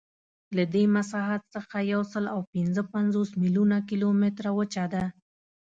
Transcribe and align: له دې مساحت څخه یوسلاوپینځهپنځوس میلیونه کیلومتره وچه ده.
له 0.57 0.63
دې 0.73 0.83
مساحت 0.95 1.41
څخه 1.55 1.77
یوسلاوپینځهپنځوس 1.93 3.29
میلیونه 3.41 3.77
کیلومتره 3.89 4.49
وچه 4.57 4.85
ده. 4.93 5.03